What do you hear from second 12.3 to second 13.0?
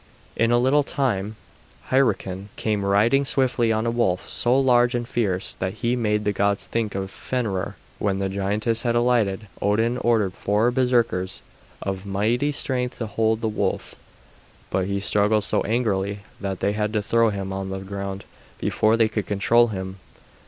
strength